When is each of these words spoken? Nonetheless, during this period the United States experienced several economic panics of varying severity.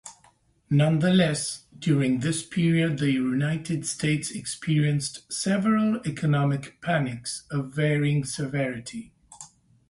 Nonetheless, 0.71 1.65
during 1.77 2.21
this 2.21 2.43
period 2.43 2.97
the 2.97 3.11
United 3.11 3.85
States 3.85 4.31
experienced 4.31 5.31
several 5.31 6.01
economic 6.07 6.81
panics 6.81 7.43
of 7.51 7.71
varying 7.75 8.23
severity. 8.25 9.13